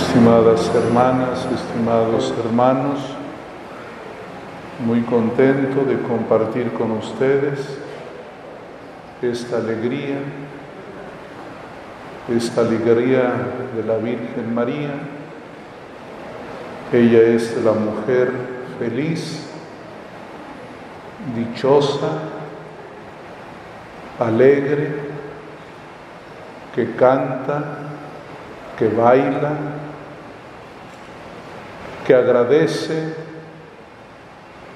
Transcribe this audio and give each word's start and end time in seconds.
Estimadas 0.00 0.70
hermanas, 0.74 1.46
estimados 1.54 2.34
hermanos, 2.44 2.98
muy 4.84 5.02
contento 5.02 5.84
de 5.84 6.00
compartir 6.00 6.72
con 6.72 6.92
ustedes 6.92 7.78
esta 9.20 9.58
alegría, 9.58 10.16
esta 12.34 12.62
alegría 12.62 13.32
de 13.76 13.84
la 13.84 13.98
Virgen 13.98 14.54
María. 14.54 14.94
Ella 16.92 17.20
es 17.20 17.62
la 17.62 17.72
mujer 17.72 18.32
feliz, 18.78 19.46
dichosa, 21.36 22.20
alegre, 24.18 24.92
que 26.74 26.94
canta, 26.96 27.62
que 28.78 28.88
baila, 28.88 29.52
que 32.10 32.16
agradece, 32.16 33.14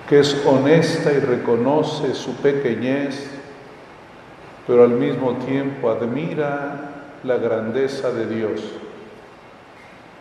que 0.09 0.21
es 0.21 0.41
honesta 0.47 1.13
y 1.13 1.19
reconoce 1.19 2.15
su 2.15 2.37
pequeñez, 2.37 3.29
pero 4.69 4.85
al 4.85 4.91
mismo 4.91 5.33
tiempo 5.39 5.91
admira 5.91 6.93
la 7.25 7.37
grandeza 7.39 8.13
de 8.13 8.27
Dios. 8.29 8.61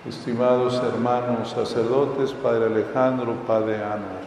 Estimados 0.09 0.81
hermanos 0.83 1.51
sacerdotes, 1.51 2.33
Padre 2.33 2.65
Alejandro, 2.65 3.35
Padre 3.45 3.75
Ana, 3.75 4.17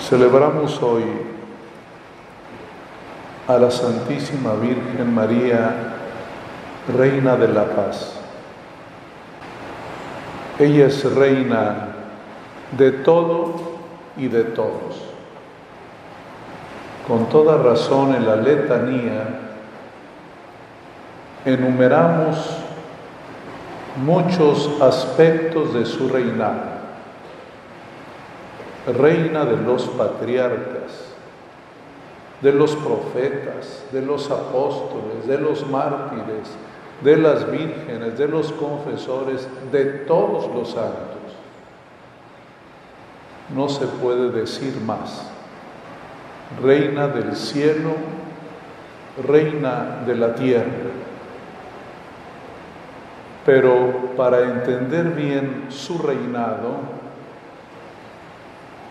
celebramos 0.00 0.82
hoy 0.82 1.04
a 3.46 3.56
la 3.58 3.70
Santísima 3.70 4.54
Virgen 4.54 5.14
María, 5.14 5.94
Reina 6.98 7.36
de 7.36 7.46
la 7.46 7.66
Paz. 7.66 8.25
Ella 10.58 10.86
es 10.86 11.04
reina 11.14 11.88
de 12.78 12.90
todo 12.90 13.54
y 14.16 14.28
de 14.28 14.44
todos. 14.44 15.02
Con 17.06 17.28
toda 17.28 17.58
razón 17.58 18.14
en 18.14 18.26
la 18.26 18.36
letanía 18.36 19.40
enumeramos 21.44 22.36
muchos 24.02 24.70
aspectos 24.80 25.74
de 25.74 25.84
su 25.84 26.08
reinado. 26.08 26.76
Reina 28.98 29.44
de 29.44 29.56
los 29.58 29.84
patriarcas, 29.88 31.12
de 32.40 32.52
los 32.52 32.74
profetas, 32.76 33.84
de 33.92 34.02
los 34.02 34.30
apóstoles, 34.30 35.26
de 35.26 35.38
los 35.38 35.68
mártires, 35.68 36.56
de 37.02 37.16
las 37.16 37.50
vírgenes, 37.50 38.18
de 38.18 38.28
los 38.28 38.52
confesores, 38.52 39.48
de 39.70 39.84
todos 39.84 40.52
los 40.54 40.70
santos. 40.70 41.16
No 43.54 43.68
se 43.68 43.86
puede 43.86 44.30
decir 44.30 44.74
más. 44.80 45.30
Reina 46.62 47.08
del 47.08 47.36
cielo, 47.36 47.92
reina 49.26 50.02
de 50.06 50.14
la 50.16 50.34
tierra. 50.34 50.90
Pero 53.44 54.14
para 54.16 54.40
entender 54.40 55.10
bien 55.10 55.66
su 55.68 55.98
reinado, 55.98 56.96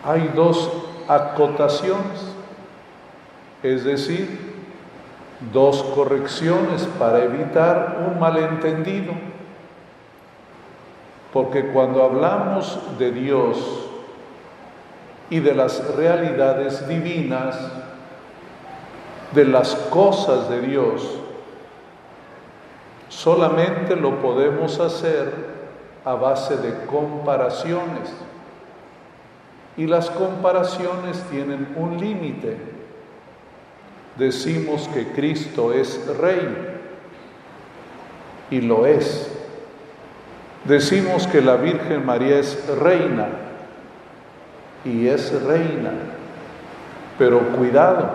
hay 0.03 0.31
dos 0.35 0.71
acotaciones, 1.07 2.33
es 3.63 3.83
decir, 3.83 4.44
dos 5.53 5.83
correcciones 5.95 6.87
para 6.97 7.23
evitar 7.23 8.05
un 8.07 8.19
malentendido. 8.19 9.13
Porque 11.33 11.67
cuando 11.67 12.03
hablamos 12.03 12.79
de 12.97 13.11
Dios 13.11 13.57
y 15.29 15.39
de 15.39 15.53
las 15.53 15.95
realidades 15.95 16.87
divinas, 16.87 17.57
de 19.33 19.45
las 19.45 19.75
cosas 19.75 20.49
de 20.49 20.61
Dios, 20.61 21.01
solamente 23.09 23.97
lo 23.97 24.21
podemos 24.21 24.79
hacer 24.79 25.33
a 26.05 26.13
base 26.13 26.55
de 26.57 26.85
comparaciones. 26.85 28.13
Y 29.75 29.87
las 29.87 30.09
comparaciones 30.09 31.21
tienen 31.29 31.75
un 31.75 31.99
límite 31.99 32.74
decimos 34.17 34.89
que 34.93 35.07
Cristo 35.07 35.73
es 35.73 36.05
rey 36.17 36.75
y 38.49 38.61
lo 38.61 38.85
es. 38.85 39.31
Decimos 40.65 41.27
que 41.27 41.41
la 41.41 41.57
Virgen 41.57 42.05
María 42.05 42.39
es 42.39 42.67
reina 42.79 43.27
y 44.83 45.07
es 45.07 45.31
reina, 45.43 45.91
pero 47.19 47.39
cuidado, 47.49 48.09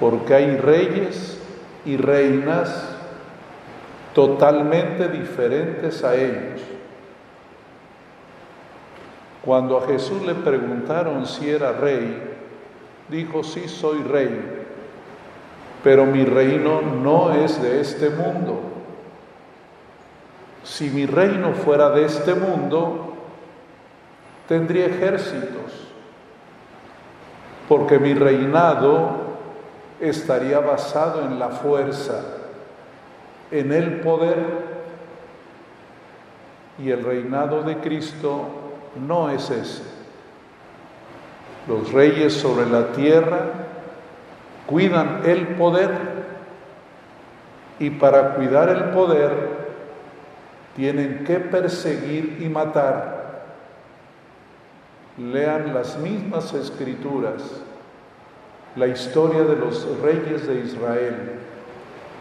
porque 0.00 0.34
hay 0.34 0.56
reyes 0.56 1.38
y 1.84 1.96
reinas 1.96 2.96
totalmente 4.14 5.08
diferentes 5.08 6.04
a 6.04 6.14
ellos. 6.14 6.60
Cuando 9.42 9.78
a 9.78 9.86
Jesús 9.86 10.22
le 10.26 10.34
preguntaron 10.34 11.24
si 11.24 11.48
era 11.48 11.72
rey, 11.72 12.37
dijo, 13.08 13.42
sí 13.42 13.68
soy 13.68 14.02
rey, 14.02 14.66
pero 15.82 16.04
mi 16.06 16.24
reino 16.24 16.82
no 16.82 17.32
es 17.32 17.60
de 17.62 17.80
este 17.80 18.10
mundo. 18.10 18.60
Si 20.64 20.90
mi 20.90 21.06
reino 21.06 21.52
fuera 21.52 21.90
de 21.90 22.04
este 22.04 22.34
mundo, 22.34 23.14
tendría 24.46 24.86
ejércitos, 24.86 25.88
porque 27.68 27.98
mi 27.98 28.14
reinado 28.14 29.28
estaría 30.00 30.60
basado 30.60 31.22
en 31.22 31.38
la 31.38 31.48
fuerza, 31.48 32.22
en 33.50 33.72
el 33.72 34.00
poder, 34.00 34.68
y 36.78 36.90
el 36.90 37.04
reinado 37.04 37.62
de 37.62 37.78
Cristo 37.78 38.46
no 39.06 39.30
es 39.30 39.50
ese. 39.50 39.97
Los 41.68 41.92
reyes 41.92 42.32
sobre 42.32 42.66
la 42.66 42.92
tierra 42.92 43.40
cuidan 44.66 45.20
el 45.26 45.48
poder 45.48 45.90
y 47.78 47.90
para 47.90 48.34
cuidar 48.34 48.70
el 48.70 48.84
poder 48.84 49.58
tienen 50.74 51.24
que 51.24 51.40
perseguir 51.40 52.38
y 52.40 52.48
matar. 52.48 53.18
Lean 55.18 55.74
las 55.74 55.98
mismas 55.98 56.54
escrituras, 56.54 57.42
la 58.74 58.86
historia 58.86 59.42
de 59.42 59.56
los 59.56 59.86
reyes 60.00 60.46
de 60.46 60.60
Israel. 60.60 61.32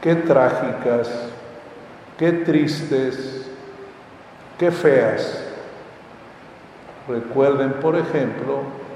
Qué 0.02 0.16
trágicas, 0.16 1.10
qué 2.18 2.34
tristes, 2.34 3.50
qué 4.58 4.72
feas. 4.72 5.44
Recuerden, 7.08 7.74
por 7.74 7.96
ejemplo, 7.96 8.87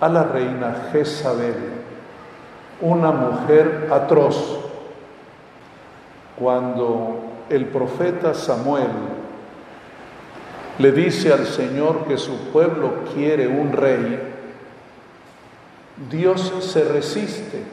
a 0.00 0.08
la 0.08 0.24
reina 0.24 0.88
Jezabel, 0.92 1.56
una 2.80 3.10
mujer 3.10 3.88
atroz. 3.90 4.60
Cuando 6.38 7.20
el 7.50 7.66
profeta 7.66 8.32
Samuel 8.32 8.90
le 10.78 10.92
dice 10.92 11.32
al 11.32 11.46
Señor 11.46 12.04
que 12.06 12.16
su 12.16 12.36
pueblo 12.52 13.04
quiere 13.12 13.48
un 13.48 13.72
rey, 13.72 14.34
Dios 16.08 16.52
se 16.60 16.84
resiste 16.84 17.64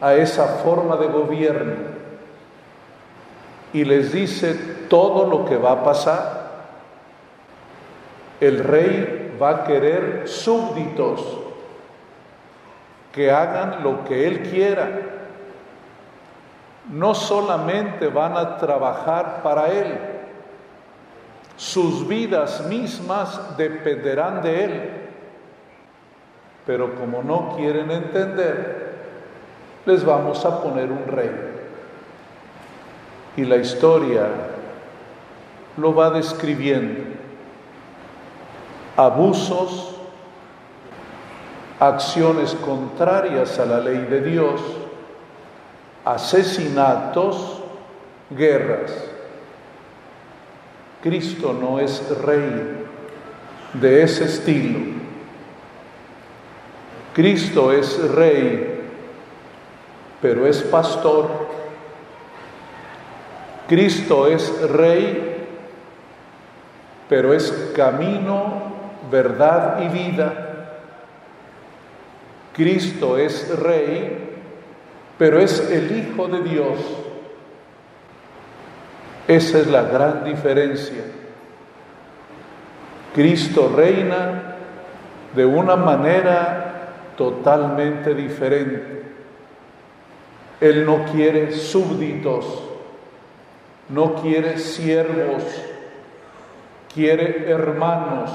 a 0.00 0.14
esa 0.14 0.46
forma 0.64 0.96
de 0.96 1.08
gobierno 1.08 1.74
y 3.74 3.84
les 3.84 4.12
dice 4.12 4.54
todo 4.88 5.28
lo 5.28 5.44
que 5.44 5.56
va 5.56 5.72
a 5.72 5.84
pasar. 5.84 6.50
El 8.40 8.64
rey 8.64 9.19
va 9.40 9.50
a 9.50 9.64
querer 9.64 10.28
súbditos 10.28 11.20
que 13.12 13.30
hagan 13.30 13.82
lo 13.82 14.04
que 14.04 14.26
Él 14.26 14.42
quiera. 14.50 14.88
No 16.90 17.14
solamente 17.14 18.08
van 18.08 18.36
a 18.36 18.58
trabajar 18.58 19.42
para 19.42 19.68
Él, 19.68 19.98
sus 21.56 22.06
vidas 22.06 22.66
mismas 22.66 23.56
dependerán 23.56 24.42
de 24.42 24.64
Él. 24.64 24.90
Pero 26.66 26.94
como 26.94 27.22
no 27.22 27.56
quieren 27.56 27.90
entender, 27.90 28.90
les 29.86 30.04
vamos 30.04 30.44
a 30.44 30.62
poner 30.62 30.90
un 30.90 31.06
rey. 31.06 31.30
Y 33.36 33.44
la 33.44 33.56
historia 33.56 34.26
lo 35.76 35.94
va 35.94 36.10
describiendo 36.10 36.99
abusos, 39.00 39.94
acciones 41.78 42.54
contrarias 42.54 43.58
a 43.58 43.64
la 43.64 43.80
ley 43.80 44.06
de 44.10 44.20
Dios, 44.20 44.60
asesinatos, 46.04 47.62
guerras. 48.28 48.92
Cristo 51.02 51.56
no 51.58 51.80
es 51.80 52.06
rey 52.18 52.86
de 53.72 54.02
ese 54.02 54.24
estilo. 54.24 54.80
Cristo 57.14 57.72
es 57.72 57.98
rey, 58.10 58.82
pero 60.20 60.46
es 60.46 60.60
pastor. 60.62 61.48
Cristo 63.66 64.26
es 64.26 64.60
rey, 64.70 65.46
pero 67.08 67.32
es 67.32 67.72
camino, 67.74 68.69
verdad 69.10 69.82
y 69.82 69.88
vida. 69.88 70.46
Cristo 72.54 73.16
es 73.16 73.58
rey, 73.58 74.36
pero 75.18 75.38
es 75.38 75.70
el 75.70 75.96
Hijo 75.96 76.28
de 76.28 76.42
Dios. 76.42 76.78
Esa 79.28 79.58
es 79.58 79.66
la 79.68 79.82
gran 79.82 80.24
diferencia. 80.24 81.04
Cristo 83.14 83.72
reina 83.74 84.56
de 85.34 85.44
una 85.44 85.76
manera 85.76 86.70
totalmente 87.16 88.14
diferente. 88.14 89.02
Él 90.60 90.84
no 90.84 91.04
quiere 91.04 91.52
súbditos, 91.52 92.62
no 93.88 94.16
quiere 94.16 94.58
siervos, 94.58 95.42
quiere 96.92 97.50
hermanos, 97.50 98.30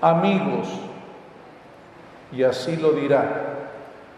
amigos. 0.00 0.68
Y 2.32 2.42
así 2.42 2.76
lo 2.76 2.92
dirá. 2.92 3.54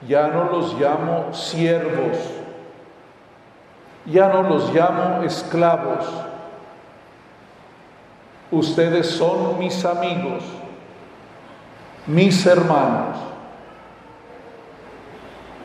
Ya 0.07 0.29
no 0.29 0.45
los 0.45 0.79
llamo 0.79 1.33
siervos, 1.33 2.19
ya 4.05 4.29
no 4.29 4.43
los 4.43 4.73
llamo 4.73 5.23
esclavos. 5.23 6.07
Ustedes 8.51 9.09
son 9.09 9.59
mis 9.59 9.85
amigos, 9.85 10.45
mis 12.07 12.47
hermanos. 12.47 13.17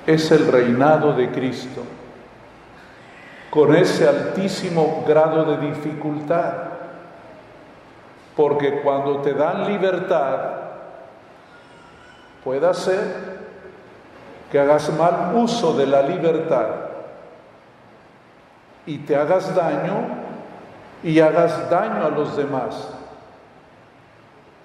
Es 0.07 0.31
el 0.31 0.51
reinado 0.51 1.13
de 1.13 1.29
Cristo, 1.29 1.83
con 3.51 3.75
ese 3.75 4.07
altísimo 4.07 5.03
grado 5.07 5.45
de 5.45 5.67
dificultad, 5.67 6.53
porque 8.35 8.81
cuando 8.81 9.17
te 9.17 9.33
dan 9.33 9.67
libertad, 9.67 10.39
puede 12.43 12.73
ser 12.73 13.41
que 14.51 14.59
hagas 14.59 14.91
mal 14.97 15.33
uso 15.35 15.73
de 15.73 15.85
la 15.87 16.01
libertad 16.01 16.67
y 18.85 18.97
te 18.99 19.15
hagas 19.15 19.55
daño 19.55 20.07
y 21.03 21.19
hagas 21.19 21.69
daño 21.69 22.05
a 22.05 22.09
los 22.09 22.35
demás. 22.35 22.89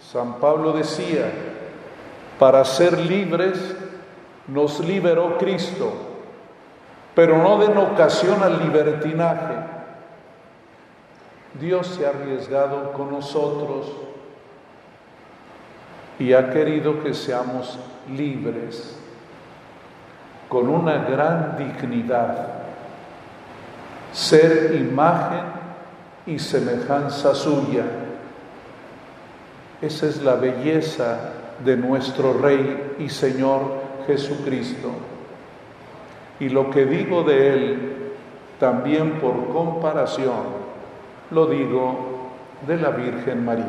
San 0.00 0.34
Pablo 0.34 0.72
decía, 0.72 1.30
para 2.38 2.64
ser 2.64 2.98
libres 2.98 3.76
nos 4.48 4.80
liberó 4.80 5.38
Cristo, 5.38 5.92
pero 7.14 7.38
no 7.38 7.58
den 7.58 7.76
ocasión 7.76 8.42
al 8.42 8.58
libertinaje. 8.60 9.75
Dios 11.60 11.86
se 11.86 12.06
ha 12.06 12.10
arriesgado 12.10 12.92
con 12.92 13.10
nosotros 13.10 13.86
y 16.18 16.32
ha 16.32 16.50
querido 16.50 17.02
que 17.02 17.14
seamos 17.14 17.78
libres 18.14 18.96
con 20.48 20.68
una 20.68 21.04
gran 21.04 21.56
dignidad, 21.56 22.48
ser 24.12 24.74
imagen 24.74 25.44
y 26.26 26.38
semejanza 26.38 27.34
suya. 27.34 27.84
Esa 29.80 30.06
es 30.06 30.22
la 30.22 30.34
belleza 30.34 31.32
de 31.64 31.76
nuestro 31.76 32.34
Rey 32.34 32.94
y 32.98 33.08
Señor 33.08 33.62
Jesucristo. 34.06 34.90
Y 36.38 36.48
lo 36.48 36.70
que 36.70 36.84
digo 36.84 37.22
de 37.22 37.52
Él, 37.52 37.92
también 38.60 39.18
por 39.20 39.48
comparación, 39.48 40.65
lo 41.30 41.46
digo 41.46 41.96
de 42.66 42.76
la 42.76 42.90
Virgen 42.90 43.44
María. 43.44 43.64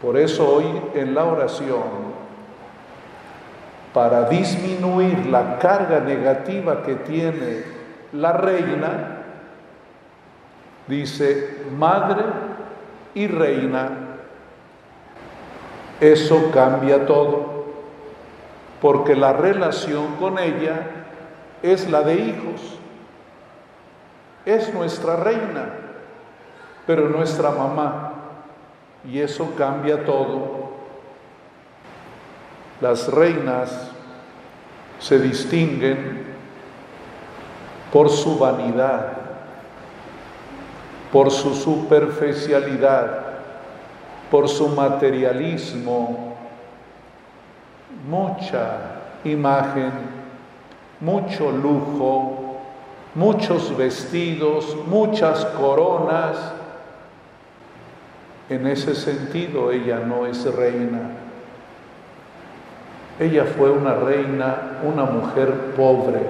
Por 0.00 0.16
eso 0.16 0.48
hoy 0.48 0.66
en 0.94 1.14
la 1.14 1.24
oración 1.24 2.08
para 3.92 4.28
disminuir 4.28 5.26
la 5.26 5.58
carga 5.58 6.00
negativa 6.00 6.82
que 6.82 6.94
tiene 6.94 7.64
la 8.12 8.32
reina, 8.32 9.22
dice 10.86 11.64
madre 11.76 12.22
y 13.14 13.26
reina. 13.26 13.90
Eso 16.00 16.50
cambia 16.52 17.06
todo, 17.06 17.64
porque 18.80 19.16
la 19.16 19.32
relación 19.32 20.14
con 20.16 20.38
ella 20.38 20.86
es 21.62 21.90
la 21.90 22.02
de 22.02 22.14
hijos. 22.14 22.78
Es 24.46 24.72
nuestra 24.72 25.16
reina, 25.16 25.87
pero 26.88 27.06
nuestra 27.06 27.50
mamá. 27.50 28.12
Y 29.04 29.20
eso 29.20 29.54
cambia 29.58 30.06
todo. 30.06 30.70
Las 32.80 33.12
reinas 33.12 33.90
se 34.98 35.18
distinguen 35.18 36.24
por 37.92 38.08
su 38.08 38.38
vanidad, 38.38 39.18
por 41.12 41.30
su 41.30 41.54
superficialidad, 41.54 43.20
por 44.30 44.48
su 44.48 44.68
materialismo, 44.68 46.36
mucha 48.08 48.78
imagen, 49.24 49.92
mucho 51.00 51.50
lujo, 51.50 52.56
muchos 53.14 53.76
vestidos, 53.76 54.74
muchas 54.86 55.44
coronas. 55.44 56.54
En 58.48 58.66
ese 58.66 58.94
sentido 58.94 59.70
ella 59.70 60.00
no 60.00 60.26
es 60.26 60.44
reina. 60.54 61.00
Ella 63.20 63.44
fue 63.44 63.70
una 63.70 63.94
reina, 63.94 64.78
una 64.84 65.04
mujer 65.04 65.74
pobre, 65.76 66.20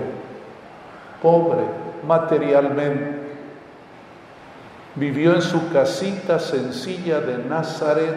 pobre 1.20 1.62
materialmente. 2.06 3.18
Vivió 4.94 5.34
en 5.34 5.42
su 5.42 5.70
casita 5.70 6.38
sencilla 6.38 7.20
de 7.20 7.38
Nazaret, 7.38 8.16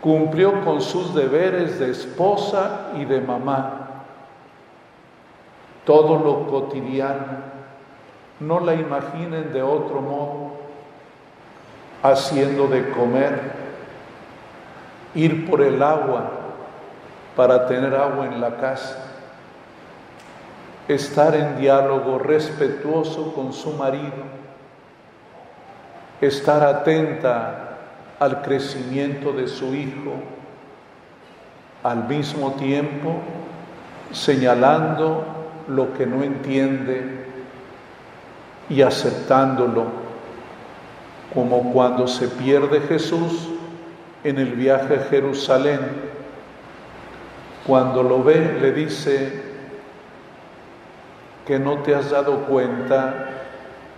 cumplió 0.00 0.62
con 0.62 0.80
sus 0.80 1.14
deberes 1.14 1.80
de 1.80 1.90
esposa 1.90 2.90
y 2.96 3.04
de 3.04 3.20
mamá. 3.20 3.88
Todo 5.84 6.18
lo 6.18 6.46
cotidiano, 6.46 7.54
no 8.40 8.60
la 8.60 8.74
imaginen 8.74 9.52
de 9.52 9.62
otro 9.62 10.00
modo, 10.00 10.43
haciendo 12.04 12.68
de 12.68 12.90
comer, 12.90 13.40
ir 15.14 15.48
por 15.48 15.62
el 15.62 15.82
agua, 15.82 16.30
para 17.34 17.66
tener 17.66 17.94
agua 17.94 18.26
en 18.26 18.42
la 18.42 18.58
casa, 18.58 18.98
estar 20.86 21.34
en 21.34 21.56
diálogo 21.58 22.18
respetuoso 22.18 23.32
con 23.34 23.54
su 23.54 23.72
marido, 23.72 24.22
estar 26.20 26.62
atenta 26.62 27.78
al 28.20 28.42
crecimiento 28.42 29.32
de 29.32 29.48
su 29.48 29.74
hijo, 29.74 30.12
al 31.82 32.06
mismo 32.06 32.52
tiempo 32.52 33.16
señalando 34.12 35.24
lo 35.68 35.94
que 35.94 36.06
no 36.06 36.22
entiende 36.22 37.24
y 38.68 38.82
aceptándolo, 38.82 40.03
como 41.34 41.72
cuando 41.72 42.06
se 42.06 42.28
pierde 42.28 42.80
Jesús 42.80 43.48
en 44.22 44.38
el 44.38 44.52
viaje 44.52 44.94
a 44.94 45.10
Jerusalén 45.10 46.14
cuando 47.66 48.02
lo 48.02 48.22
ve, 48.22 48.58
le 48.60 48.72
dice 48.72 49.42
que 51.46 51.58
no 51.58 51.78
te 51.78 51.94
has 51.94 52.10
dado 52.10 52.40
cuenta 52.44 53.30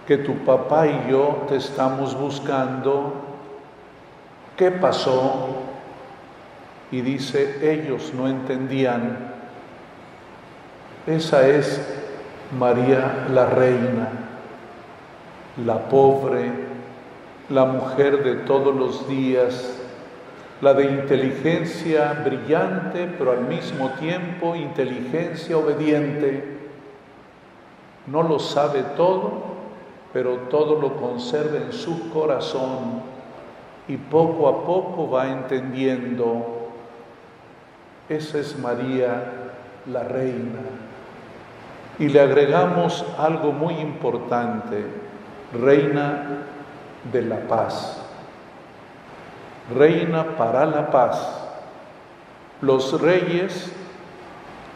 que 0.07 0.19
tu 0.19 0.37
papá 0.45 0.87
y 0.87 1.11
yo 1.11 1.47
te 1.49 1.57
estamos 1.57 2.17
buscando. 2.17 3.13
¿Qué 4.57 4.71
pasó? 4.71 5.49
Y 6.93 7.01
dice, 7.01 7.73
ellos 7.73 8.13
no 8.15 8.29
entendían. 8.29 9.35
Esa 11.09 11.47
es 11.49 11.85
María 12.57 13.27
la 13.33 13.47
reina, 13.47 14.09
la 15.65 15.89
pobre, 15.89 16.53
la 17.49 17.65
mujer 17.65 18.25
de 18.25 18.35
todos 18.45 18.75
los 18.75 19.09
días, 19.09 19.79
la 20.61 20.75
de 20.75 20.85
inteligencia 20.85 22.23
brillante, 22.25 23.09
pero 23.19 23.33
al 23.33 23.43
mismo 23.43 23.91
tiempo 24.01 24.57
inteligencia 24.57 25.57
obediente. 25.57 26.57
No 28.07 28.23
lo 28.23 28.39
sabe 28.39 28.83
todo, 28.97 29.45
pero 30.13 30.37
todo 30.51 30.81
lo 30.81 30.97
conserva 30.97 31.59
en 31.59 31.73
su 31.73 32.11
corazón 32.11 33.03
y 33.89 33.97
poco 33.97 34.49
a 34.49 34.65
poco 34.65 35.11
va 35.11 35.29
entendiendo, 35.29 36.71
esa 38.09 38.39
es 38.39 38.59
María 38.59 39.53
la 39.87 40.03
reina. 40.03 40.61
Y 41.99 42.09
le 42.09 42.21
agregamos 42.21 43.05
algo 43.19 43.53
muy 43.53 43.75
importante, 43.75 44.85
reina 45.63 46.47
de 47.13 47.23
la 47.23 47.41
paz, 47.41 47.99
reina 49.75 50.37
para 50.37 50.67
la 50.67 50.91
paz. 50.91 51.43
Los 52.61 53.01
reyes 53.01 53.73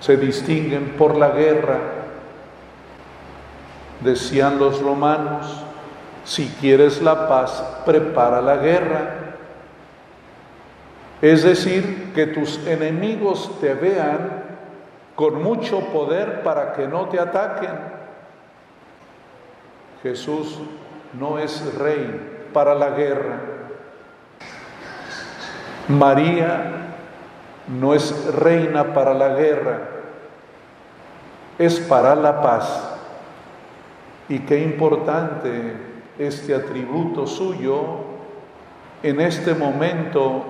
se 0.00 0.16
distinguen 0.16 0.94
por 0.98 1.16
la 1.16 1.30
guerra, 1.30 1.78
decían 4.00 4.58
los 4.58 4.80
romanos, 4.82 5.64
si 6.24 6.48
quieres 6.60 7.02
la 7.02 7.28
paz, 7.28 7.62
prepara 7.84 8.40
la 8.40 8.56
guerra. 8.56 9.14
Es 11.22 11.42
decir, 11.42 12.12
que 12.14 12.26
tus 12.26 12.66
enemigos 12.66 13.58
te 13.60 13.74
vean 13.74 14.40
con 15.14 15.42
mucho 15.42 15.80
poder 15.92 16.42
para 16.42 16.72
que 16.72 16.86
no 16.86 17.08
te 17.08 17.20
ataquen. 17.20 17.74
Jesús 20.02 20.58
no 21.14 21.38
es 21.38 21.74
rey 21.74 22.48
para 22.52 22.74
la 22.74 22.90
guerra. 22.90 23.40
María 25.88 26.80
no 27.68 27.94
es 27.94 28.34
reina 28.34 28.92
para 28.94 29.14
la 29.14 29.34
guerra, 29.34 29.80
es 31.58 31.80
para 31.80 32.14
la 32.14 32.40
paz. 32.40 32.96
Y 34.28 34.40
qué 34.40 34.62
importante 34.62 35.76
este 36.18 36.54
atributo 36.54 37.26
suyo 37.26 37.82
en 39.02 39.20
este 39.20 39.54
momento 39.54 40.44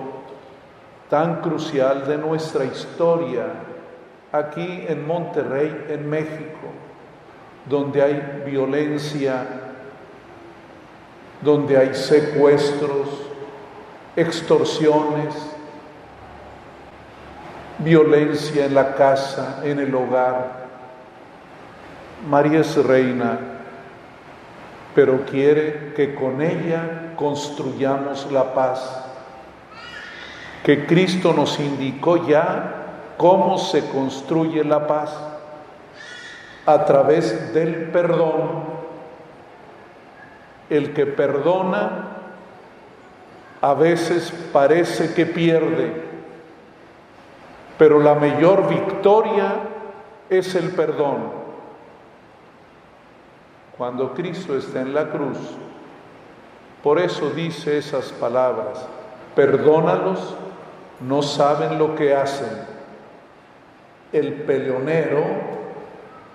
tan 1.09 1.41
crucial 1.41 2.07
de 2.07 2.17
nuestra 2.17 2.65
historia 2.65 3.45
aquí 4.31 4.85
en 4.87 5.05
Monterrey, 5.05 5.87
en 5.89 6.09
México, 6.09 6.67
donde 7.67 8.01
hay 8.01 8.43
violencia, 8.45 9.45
donde 11.41 11.77
hay 11.77 11.93
secuestros, 11.95 13.07
extorsiones, 14.15 15.35
violencia 17.79 18.65
en 18.65 18.75
la 18.75 18.95
casa, 18.95 19.61
en 19.63 19.79
el 19.79 19.93
hogar. 19.93 20.61
María 22.27 22.61
es 22.61 22.75
reina, 22.85 23.39
pero 24.93 25.25
quiere 25.25 25.93
que 25.95 26.13
con 26.15 26.41
ella 26.41 27.13
construyamos 27.15 28.31
la 28.31 28.53
paz, 28.53 29.05
que 30.63 30.85
Cristo 30.85 31.33
nos 31.33 31.59
indicó 31.59 32.27
ya 32.27 32.77
¿Cómo 33.21 33.59
se 33.59 33.85
construye 33.85 34.63
la 34.63 34.87
paz? 34.87 35.15
A 36.65 36.85
través 36.85 37.53
del 37.53 37.91
perdón. 37.91 38.70
El 40.71 40.93
que 40.93 41.05
perdona 41.05 42.07
a 43.61 43.73
veces 43.73 44.33
parece 44.51 45.13
que 45.13 45.25
pierde, 45.27 46.01
pero 47.77 47.99
la 47.99 48.15
mayor 48.15 48.67
victoria 48.69 49.53
es 50.29 50.55
el 50.55 50.71
perdón. 50.71 51.41
Cuando 53.77 54.13
Cristo 54.13 54.57
está 54.57 54.81
en 54.81 54.93
la 54.93 55.09
cruz, 55.09 55.37
por 56.81 56.99
eso 56.99 57.31
dice 57.31 57.77
esas 57.77 58.13
palabras, 58.13 58.87
perdónalos, 59.35 60.35
no 61.01 61.21
saben 61.21 61.77
lo 61.77 61.95
que 61.95 62.15
hacen 62.15 62.71
el 64.13 64.33
peleonero, 64.43 65.23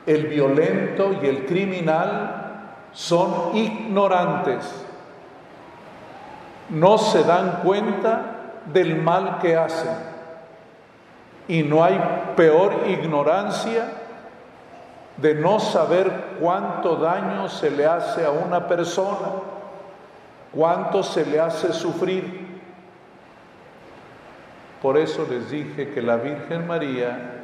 el 0.07 0.27
violento 0.27 1.13
y 1.23 1.27
el 1.27 1.47
criminal 1.47 2.46
son 2.97 3.55
ignorantes. 3.55 4.65
No 6.71 6.97
se 6.97 7.23
dan 7.25 7.61
cuenta 7.63 8.23
del 8.73 8.97
mal 8.97 9.39
que 9.39 9.55
hacen. 9.55 9.95
Y 11.47 11.63
no 11.63 11.85
hay 11.85 12.01
peor 12.37 12.85
ignorancia 12.89 13.87
de 15.19 15.35
no 15.35 15.61
saber 15.61 16.11
cuánto 16.41 16.97
daño 16.97 17.51
se 17.51 17.71
le 17.71 17.87
hace 17.87 18.25
a 18.25 18.31
una 18.31 18.67
persona, 18.67 19.29
cuánto 20.51 21.03
se 21.03 21.27
le 21.27 21.39
hace 21.39 21.75
sufrir. 21.75 22.47
Por 24.81 24.97
eso 24.97 25.27
les 25.29 25.51
dije 25.51 25.91
que 25.91 26.01
la 26.01 26.17
Virgen 26.17 26.67
María 26.67 27.43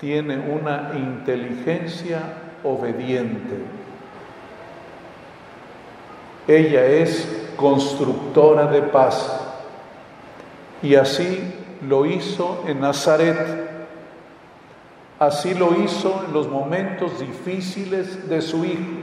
tiene 0.00 0.38
una 0.38 0.92
inteligencia 0.94 2.20
obediente. 2.62 3.82
Ella 6.48 6.84
es 6.86 7.28
constructora 7.56 8.66
de 8.66 8.82
paz 8.82 9.40
y 10.82 10.96
así 10.96 11.54
lo 11.86 12.06
hizo 12.06 12.64
en 12.66 12.80
Nazaret. 12.80 13.70
Así 15.18 15.54
lo 15.54 15.80
hizo 15.80 16.24
en 16.26 16.32
los 16.32 16.48
momentos 16.48 17.20
difíciles 17.20 18.28
de 18.28 18.42
su 18.42 18.64
hijo. 18.64 19.02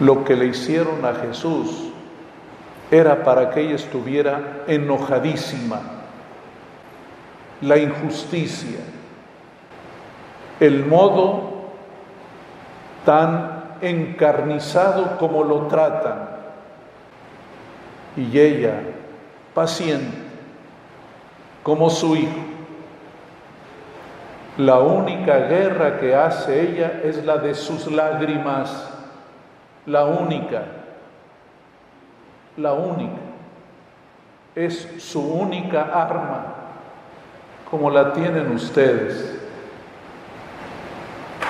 Lo 0.00 0.24
que 0.24 0.34
le 0.34 0.46
hicieron 0.46 1.04
a 1.04 1.14
Jesús 1.14 1.90
era 2.90 3.22
para 3.22 3.50
que 3.50 3.60
ella 3.60 3.76
estuviera 3.76 4.64
enojadísima. 4.66 5.80
La 7.60 7.78
injusticia, 7.78 8.80
el 10.60 10.84
modo 10.84 11.70
tan 13.04 13.55
encarnizado 13.80 15.18
como 15.18 15.44
lo 15.44 15.66
tratan. 15.66 16.28
Y 18.16 18.38
ella, 18.38 18.80
paciente, 19.54 20.16
como 21.62 21.90
su 21.90 22.16
hijo. 22.16 22.40
La 24.58 24.78
única 24.78 25.36
guerra 25.48 25.98
que 25.98 26.14
hace 26.14 26.62
ella 26.62 27.00
es 27.04 27.22
la 27.24 27.36
de 27.36 27.54
sus 27.54 27.90
lágrimas, 27.90 28.90
la 29.84 30.06
única, 30.06 30.62
la 32.56 32.72
única. 32.72 33.18
Es 34.54 34.94
su 34.98 35.20
única 35.20 35.82
arma, 35.92 36.54
como 37.70 37.90
la 37.90 38.14
tienen 38.14 38.50
ustedes. 38.50 39.35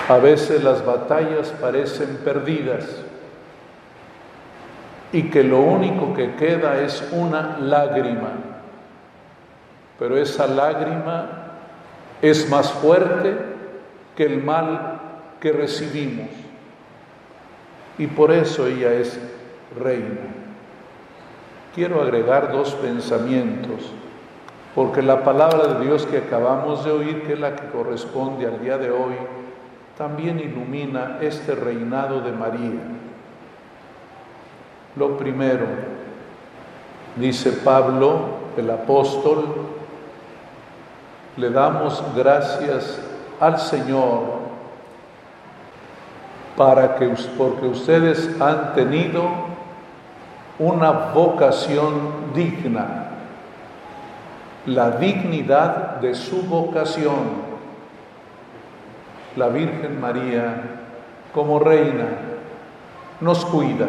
A 0.08 0.18
veces 0.18 0.62
las 0.62 0.84
batallas 0.86 1.52
parecen 1.60 2.18
perdidas 2.24 2.84
y 5.12 5.30
que 5.30 5.42
lo 5.42 5.58
único 5.58 6.14
que 6.14 6.36
queda 6.36 6.80
es 6.80 7.08
una 7.10 7.58
lágrima, 7.58 8.32
pero 9.98 10.16
esa 10.16 10.46
lágrima 10.46 11.28
es 12.22 12.48
más 12.48 12.70
fuerte 12.70 13.36
que 14.14 14.26
el 14.26 14.42
mal 14.42 15.00
que 15.40 15.52
recibimos 15.52 16.28
y 17.98 18.06
por 18.06 18.30
eso 18.30 18.66
ella 18.66 18.92
es 18.92 19.18
reina. 19.78 20.20
Quiero 21.74 22.00
agregar 22.00 22.52
dos 22.52 22.74
pensamientos, 22.74 23.92
porque 24.74 25.02
la 25.02 25.24
palabra 25.24 25.74
de 25.74 25.84
Dios 25.84 26.06
que 26.06 26.18
acabamos 26.18 26.84
de 26.84 26.92
oír, 26.92 27.22
que 27.22 27.34
es 27.34 27.40
la 27.40 27.56
que 27.56 27.66
corresponde 27.68 28.46
al 28.46 28.60
día 28.60 28.78
de 28.78 28.90
hoy, 28.90 29.14
también 29.96 30.38
ilumina 30.38 31.18
este 31.22 31.54
reinado 31.54 32.20
de 32.20 32.32
María. 32.32 32.80
Lo 34.96 35.16
primero, 35.16 35.66
dice 37.16 37.52
Pablo, 37.52 38.20
el 38.56 38.70
apóstol, 38.70 39.46
le 41.36 41.50
damos 41.50 42.02
gracias 42.14 43.00
al 43.40 43.58
Señor 43.58 44.36
para 46.56 46.96
que 46.96 47.14
porque 47.36 47.66
ustedes 47.66 48.40
han 48.40 48.74
tenido 48.74 49.22
una 50.58 50.90
vocación 50.90 52.32
digna, 52.34 53.10
la 54.64 54.92
dignidad 54.92 55.96
de 56.00 56.14
su 56.14 56.42
vocación 56.42 57.45
la 59.36 59.48
Virgen 59.48 60.00
María 60.00 60.62
como 61.32 61.58
reina 61.58 62.08
nos 63.20 63.44
cuida, 63.44 63.86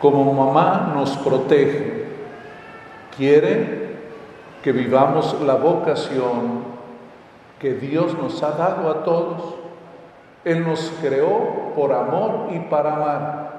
como 0.00 0.32
mamá 0.32 0.92
nos 0.94 1.16
protege, 1.18 2.06
quiere 3.16 3.96
que 4.62 4.72
vivamos 4.72 5.40
la 5.42 5.54
vocación 5.54 6.64
que 7.58 7.74
Dios 7.74 8.16
nos 8.18 8.42
ha 8.42 8.52
dado 8.52 8.90
a 8.90 9.04
todos 9.04 9.54
Él 10.44 10.66
nos 10.66 10.92
creó 11.02 11.72
por 11.74 11.92
amor 11.92 12.48
y 12.52 12.58
para 12.60 12.96
amar. 12.96 13.50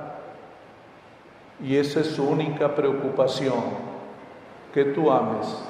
Y 1.63 1.77
esa 1.77 1.99
es 1.99 2.07
su 2.07 2.27
única 2.27 2.75
preocupación, 2.75 3.91
que 4.73 4.85
tú 4.85 5.11
ames. 5.11 5.63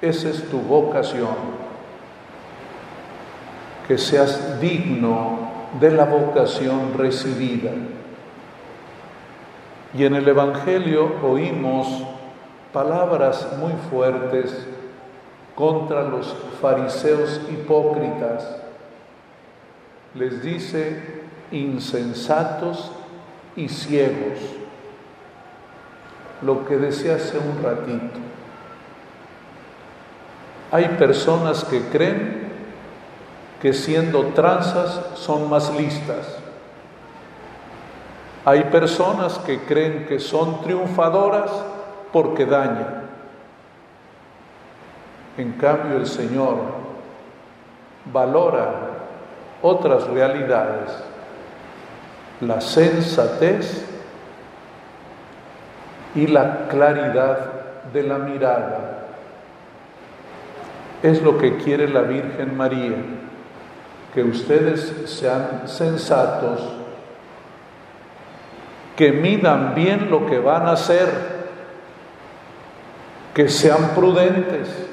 Esa 0.00 0.30
es 0.30 0.48
tu 0.50 0.58
vocación. 0.60 1.63
Que 3.86 3.98
seas 3.98 4.60
digno 4.60 5.50
de 5.80 5.90
la 5.90 6.04
vocación 6.04 6.94
recibida. 6.96 7.72
Y 9.92 10.04
en 10.04 10.14
el 10.14 10.26
Evangelio 10.26 11.14
oímos 11.22 11.86
palabras 12.72 13.48
muy 13.58 13.72
fuertes 13.90 14.66
contra 15.54 16.02
los 16.02 16.34
fariseos 16.60 17.40
hipócritas. 17.50 18.56
Les 20.14 20.42
dice 20.42 21.22
insensatos 21.50 22.90
y 23.56 23.68
ciegos, 23.68 24.38
lo 26.42 26.66
que 26.66 26.76
decía 26.76 27.16
hace 27.16 27.38
un 27.38 27.62
ratito. 27.62 28.18
Hay 30.72 30.88
personas 30.98 31.64
que 31.64 31.80
creen 31.88 32.43
que 33.64 33.72
siendo 33.72 34.26
tranzas 34.34 35.00
son 35.14 35.48
más 35.48 35.74
listas. 35.74 36.36
Hay 38.44 38.64
personas 38.64 39.38
que 39.38 39.60
creen 39.60 40.04
que 40.04 40.20
son 40.20 40.60
triunfadoras 40.60 41.50
porque 42.12 42.44
dañan. 42.44 43.04
En 45.38 45.52
cambio 45.52 45.96
el 45.96 46.06
Señor 46.06 46.58
valora 48.12 48.68
otras 49.62 50.08
realidades, 50.08 50.90
la 52.42 52.60
sensatez 52.60 53.82
y 56.14 56.26
la 56.26 56.68
claridad 56.68 57.38
de 57.94 58.02
la 58.02 58.18
mirada. 58.18 59.06
Es 61.02 61.22
lo 61.22 61.38
que 61.38 61.56
quiere 61.56 61.88
la 61.88 62.02
Virgen 62.02 62.54
María, 62.58 63.23
que 64.14 64.22
ustedes 64.22 64.94
sean 65.06 65.66
sensatos, 65.66 66.60
que 68.96 69.12
midan 69.12 69.74
bien 69.74 70.10
lo 70.10 70.26
que 70.26 70.38
van 70.38 70.66
a 70.66 70.72
hacer, 70.72 71.08
que 73.34 73.48
sean 73.48 73.90
prudentes 73.94 74.84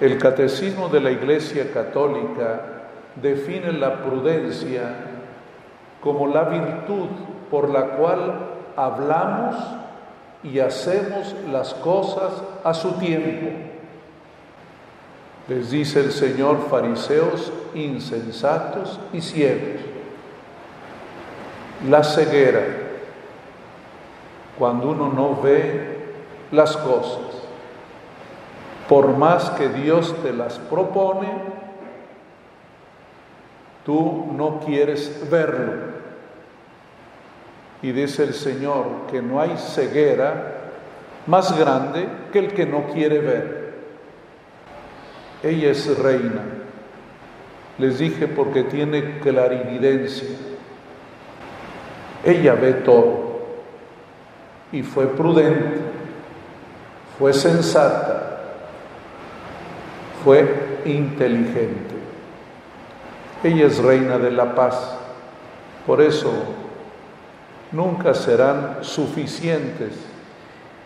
el 0.00 0.16
catecismo 0.18 0.88
de 0.88 1.00
la 1.00 1.10
Iglesia 1.10 1.72
Católica 1.72 2.60
define 3.16 3.72
la 3.72 4.00
prudencia 4.00 4.94
como 6.00 6.28
la 6.28 6.44
virtud 6.44 7.08
por 7.50 7.68
la 7.68 7.96
cual 7.96 8.38
hablamos 8.76 9.56
y 10.44 10.60
hacemos 10.60 11.34
las 11.50 11.74
cosas 11.74 12.32
a 12.62 12.74
su 12.74 12.92
tiempo. 12.92 13.48
Les 15.48 15.70
dice 15.70 16.00
el 16.00 16.12
Señor 16.12 16.68
fariseos 16.68 17.52
insensatos 17.74 19.00
y 19.12 19.20
ciegos. 19.20 19.80
La 21.88 22.04
ceguera, 22.04 22.64
cuando 24.58 24.90
uno 24.90 25.12
no 25.12 25.40
ve 25.40 25.96
las 26.50 26.76
cosas 26.76 27.28
por 28.88 29.16
más 29.16 29.50
que 29.50 29.68
Dios 29.68 30.14
te 30.22 30.32
las 30.32 30.58
propone, 30.58 31.28
tú 33.84 34.32
no 34.34 34.60
quieres 34.64 35.28
verlo. 35.30 35.98
Y 37.82 37.92
dice 37.92 38.24
el 38.24 38.34
Señor 38.34 38.86
que 39.10 39.20
no 39.20 39.40
hay 39.40 39.56
ceguera 39.58 40.54
más 41.26 41.56
grande 41.56 42.08
que 42.32 42.38
el 42.38 42.54
que 42.54 42.66
no 42.66 42.86
quiere 42.86 43.18
ver. 43.20 43.57
Ella 45.42 45.70
es 45.70 45.98
reina. 45.98 46.42
Les 47.78 47.98
dije 47.98 48.26
porque 48.26 48.64
tiene 48.64 49.20
clarividencia. 49.20 50.28
Ella 52.24 52.54
ve 52.54 52.72
todo. 52.74 53.38
Y 54.72 54.82
fue 54.82 55.06
prudente, 55.06 55.78
fue 57.18 57.32
sensata, 57.32 58.40
fue 60.24 60.80
inteligente. 60.84 61.94
Ella 63.42 63.66
es 63.66 63.78
reina 63.78 64.18
de 64.18 64.32
la 64.32 64.54
paz. 64.54 64.98
Por 65.86 66.02
eso 66.02 66.30
nunca 67.72 68.12
serán 68.12 68.78
suficientes 68.82 69.92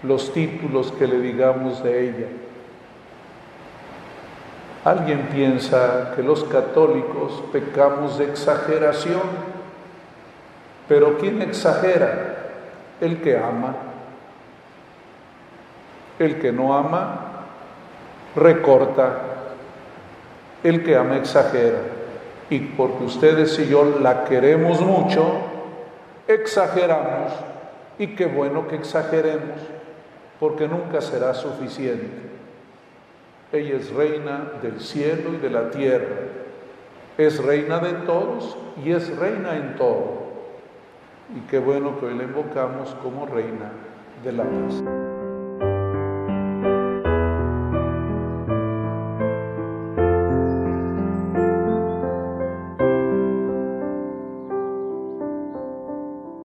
los 0.03 0.33
títulos 0.33 0.93
que 0.93 1.07
le 1.07 1.19
digamos 1.21 1.83
de 1.83 2.09
ella. 2.09 2.27
Alguien 4.85 5.29
piensa 5.33 6.13
que 6.17 6.23
los 6.23 6.43
católicos 6.45 7.45
pecamos 7.53 8.19
de 8.19 8.25
exageración, 8.25 9.23
pero 10.89 11.19
¿quién 11.19 11.41
exagera? 11.41 12.37
El 13.01 13.21
que 13.21 13.39
ama. 13.39 13.77
El 16.19 16.41
que 16.41 16.53
no 16.53 16.75
ama 16.75 17.33
recorta, 18.37 19.19
el 20.63 20.83
que 20.85 20.97
ama 20.97 21.17
exagera. 21.17 21.79
Y 22.51 22.59
porque 22.61 23.05
ustedes 23.05 23.59
y 23.59 23.69
yo 23.69 23.99
la 24.01 24.25
queremos 24.25 24.81
mucho, 24.81 25.25
exageramos. 26.27 27.33
Y 27.99 28.09
qué 28.09 28.27
bueno 28.27 28.67
que 28.69 28.77
exageremos, 28.77 29.59
porque 30.41 30.67
nunca 30.67 31.01
será 31.01 31.35
suficiente. 31.35 32.32
Ella 33.53 33.77
es 33.77 33.91
reina 33.93 34.51
del 34.63 34.81
cielo 34.81 35.35
y 35.35 35.37
de 35.37 35.51
la 35.51 35.71
tierra. 35.71 36.17
Es 37.19 37.45
reina 37.45 37.79
de 37.81 37.93
todos 38.07 38.57
y 38.83 38.93
es 38.93 39.15
reina 39.19 39.57
en 39.57 39.77
todo. 39.77 40.23
Y 41.37 41.41
qué 41.51 41.59
bueno 41.59 42.01
que 42.01 42.07
hoy 42.07 42.15
la 42.15 42.25
invocamos 42.25 42.95
como 43.03 43.27
reina 43.27 43.71
de 44.25 44.33
la 44.33 44.45
paz. 44.45 45.12